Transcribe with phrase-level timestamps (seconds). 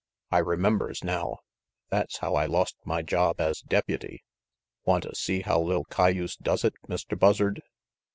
[0.31, 1.41] I remembers now.
[1.89, 4.23] That's how RANGY PETE 99 I lost my job as deputy.
[4.83, 7.15] Wanta see how li'l cayuse does it, Mr.
[7.15, 7.61] Buzzard?"